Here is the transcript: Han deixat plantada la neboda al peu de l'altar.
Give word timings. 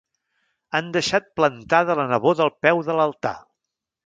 Han 0.79 0.87
deixat 0.95 1.27
plantada 1.39 1.97
la 2.01 2.07
neboda 2.15 2.47
al 2.47 2.53
peu 2.67 2.83
de 2.89 2.97
l'altar. 3.03 3.37